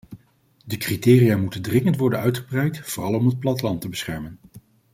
De 0.65 0.77
criteria 0.77 1.37
moeten 1.37 1.61
dringend 1.61 1.97
worden 1.97 2.19
uitgebreid, 2.19 2.79
vooral 2.79 3.13
om 3.13 3.25
het 3.25 3.39
platteland 3.39 3.81
te 3.81 3.89
beschermen. 3.89 4.39